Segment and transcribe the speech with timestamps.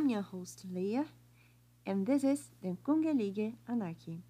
[0.00, 1.04] I'm your host Leah,
[1.84, 4.22] and this is the Kongelige Anarchy.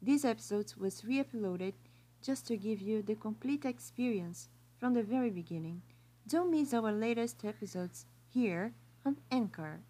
[0.00, 1.74] This episode was re uploaded
[2.22, 4.48] just to give you the complete experience
[4.80, 5.82] from the very beginning.
[6.26, 8.72] Don't miss our latest episodes here
[9.04, 9.80] on Anchor.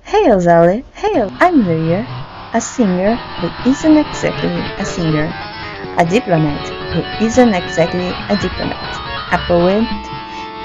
[0.00, 2.06] Hey Ozale, hey, I'm Leah,
[2.54, 5.28] a singer who isn't exactly a singer,
[5.98, 6.64] a diplomat
[6.94, 9.90] who isn't exactly a diplomat, a poet,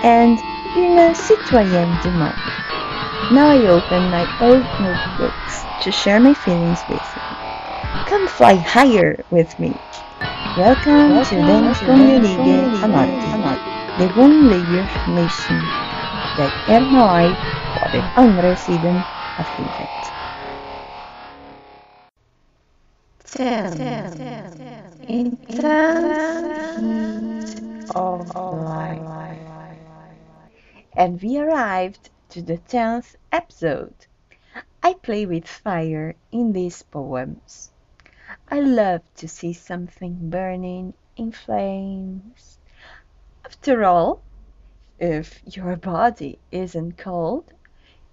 [0.04, 0.40] and
[0.76, 2.54] une citoyenne du monde.
[3.30, 7.38] Now I open my old notebooks to share my feelings with you.
[8.06, 9.82] Come fly higher with me.
[10.56, 13.36] Welcome, to Den Kongelige Anarchy,
[15.08, 15.74] de.
[16.36, 17.38] Det är mig
[17.74, 19.06] på den andra sidan
[19.38, 20.14] av livet.
[25.08, 25.84] Intense
[26.20, 26.51] heat
[27.96, 29.78] of life.
[30.96, 33.94] And we arrived to the tenth episode.
[34.84, 37.72] I play with fire in these poems.
[38.50, 42.58] I love to see something burning in flames.
[43.46, 44.22] After all,
[45.00, 47.54] if your body isn't cold,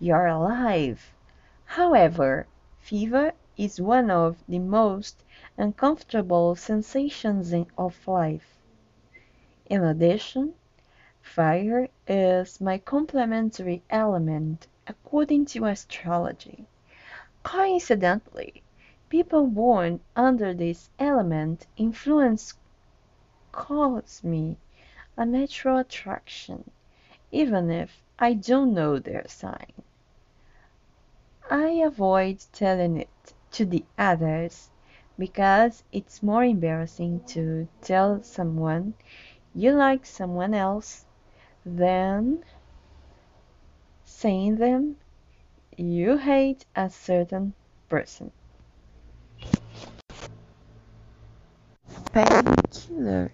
[0.01, 1.13] you're alive.
[1.65, 2.47] However,
[2.81, 5.23] fever is one of the most
[5.57, 8.58] uncomfortable sensations of life.
[9.71, 10.55] In addition,
[11.21, 16.65] fire is my complementary element according to astrology.
[17.43, 18.63] Coincidentally,
[19.11, 22.55] people born under this element influence
[23.53, 24.57] cause me
[25.19, 26.71] a natural attraction,
[27.31, 29.83] even if I don't know their sign.
[31.51, 34.71] I avoid telling it to the others
[35.19, 38.95] because it's more embarrassing to tell someone
[39.59, 41.05] you like someone else
[41.67, 42.45] than
[44.05, 44.95] saying them
[45.77, 47.53] you hate a certain
[47.89, 48.31] person.
[52.13, 53.33] Painkiller.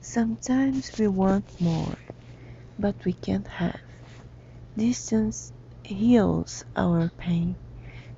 [0.00, 1.96] Sometimes we want more,
[2.78, 3.80] but we can't have.
[4.76, 5.52] Distance
[5.82, 7.56] heals our pain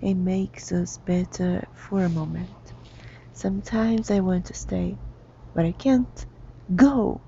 [0.03, 2.75] and makes us better for a moment.
[3.33, 4.99] Sometimes I want to stay,
[5.55, 6.27] but I can't.
[6.77, 7.23] Go!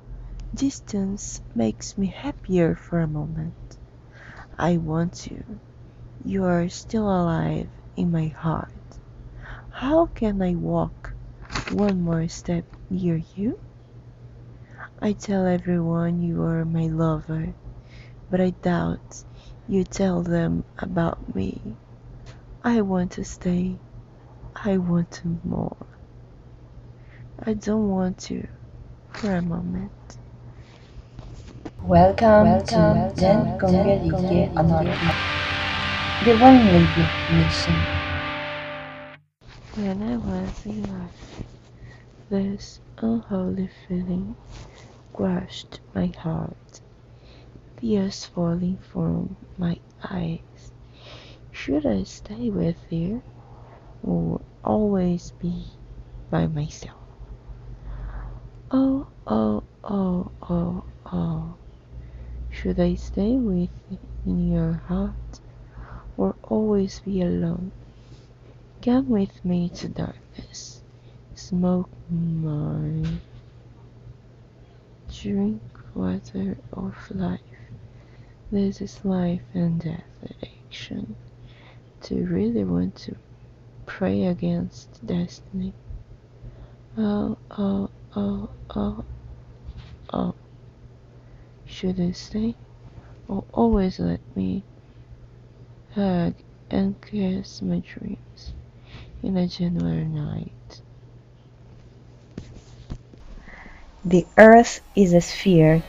[0.55, 3.79] Distance makes me happier for a moment.
[4.59, 5.43] I want you.
[6.23, 8.69] You are still alive in my heart.
[9.71, 11.15] How can I walk
[11.73, 13.59] one more step near you?
[15.01, 17.55] I tell everyone you are my lover,
[18.31, 19.25] but I doubt
[19.67, 21.79] you tell them about me.
[22.63, 23.79] I want to stay.
[24.55, 25.87] I want more.
[27.43, 28.47] I don't want to
[29.13, 29.93] for a moment.
[31.83, 35.19] Welcome, Welcome to Den Kongelige Anarchy,
[36.21, 37.89] the one lady nation.
[39.75, 41.43] When I was in life,
[42.31, 44.37] this unholy feeling
[45.13, 46.83] crushed my heart,
[47.77, 50.73] tears falling from my eyes.
[51.51, 53.25] Should I stay with you
[54.03, 55.79] or always be
[56.31, 57.00] by myself?
[58.73, 61.55] Oh, oh, oh, oh, oh.
[62.51, 63.69] Should I stay with
[64.25, 65.41] in your heart
[66.17, 67.73] or always be alone?
[68.81, 70.83] Come with me to darkness.
[71.35, 73.21] Smoke mine.
[75.13, 77.41] Drink water of life.
[78.53, 81.17] This is life and death addiction.
[82.03, 83.17] To really want to
[83.87, 85.73] pray against destiny.
[86.97, 89.05] Oh, oh, oh, oh,
[90.13, 90.35] oh.
[91.67, 92.55] Should I stay
[93.29, 94.63] or always let me
[95.95, 96.35] hug
[96.71, 98.53] and kiss my dreams
[99.23, 100.81] in a January night?
[104.05, 105.83] The earth is a sphere,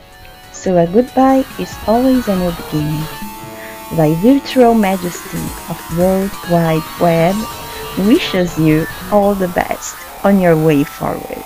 [0.52, 3.06] so a goodbye is always a new beginning.
[3.96, 5.38] Thy virtual majesty
[5.68, 7.34] of World Wide Web
[8.06, 11.42] wishes you all the best on your way forward.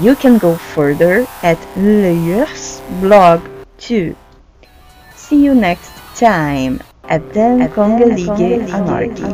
[0.00, 3.42] You can go further at Leah's blog
[3.78, 4.14] too.
[5.16, 9.26] See you next time at Den Kongelige Anarchy,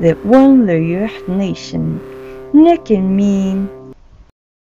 [0.00, 2.00] the one Leah nation.
[2.54, 3.68] Nekken mean